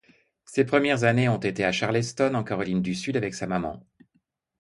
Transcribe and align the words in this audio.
Ses 0.45 0.65
premières 0.65 1.03
années 1.03 1.29
ont 1.29 1.37
été 1.37 1.63
à 1.63 1.71
Charleston, 1.71 2.33
en 2.33 2.43
Caroline 2.43 2.81
du 2.81 2.95
Sud 2.95 3.17
avec 3.17 3.35
sa 3.35 3.45
maman. 3.45 3.85